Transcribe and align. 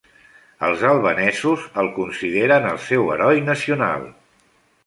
Els 0.67 0.85
albanesos 0.91 1.67
el 1.83 1.91
consideren 1.99 2.65
el 2.71 2.81
seu 2.89 3.07
heroi 3.17 3.47
nacional. 3.51 4.09